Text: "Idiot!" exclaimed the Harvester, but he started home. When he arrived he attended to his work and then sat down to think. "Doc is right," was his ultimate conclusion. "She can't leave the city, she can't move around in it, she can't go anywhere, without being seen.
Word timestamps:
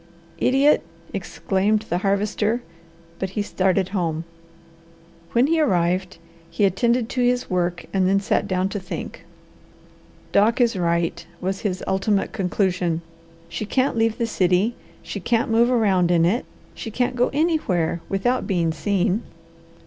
"Idiot!" 0.39 0.81
exclaimed 1.13 1.81
the 1.87 1.99
Harvester, 1.99 2.63
but 3.19 3.29
he 3.37 3.43
started 3.43 3.89
home. 3.89 4.23
When 5.33 5.45
he 5.45 5.61
arrived 5.61 6.17
he 6.49 6.65
attended 6.65 7.07
to 7.09 7.21
his 7.21 7.51
work 7.51 7.85
and 7.93 8.07
then 8.09 8.19
sat 8.19 8.47
down 8.47 8.67
to 8.69 8.79
think. 8.79 9.23
"Doc 10.31 10.59
is 10.59 10.75
right," 10.75 11.23
was 11.39 11.59
his 11.61 11.83
ultimate 11.85 12.33
conclusion. 12.33 13.03
"She 13.47 13.63
can't 13.67 13.95
leave 13.95 14.17
the 14.17 14.25
city, 14.25 14.73
she 15.03 15.19
can't 15.19 15.51
move 15.51 15.69
around 15.69 16.09
in 16.09 16.25
it, 16.25 16.45
she 16.73 16.89
can't 16.89 17.15
go 17.15 17.29
anywhere, 17.31 18.01
without 18.09 18.47
being 18.47 18.71
seen. 18.73 19.21